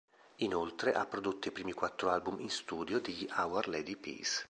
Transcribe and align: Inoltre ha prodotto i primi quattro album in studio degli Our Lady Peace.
Inoltre 0.37 0.93
ha 0.95 1.05
prodotto 1.05 1.47
i 1.47 1.51
primi 1.51 1.73
quattro 1.73 2.09
album 2.09 2.39
in 2.39 2.49
studio 2.49 2.99
degli 2.99 3.29
Our 3.37 3.67
Lady 3.67 3.95
Peace. 3.95 4.39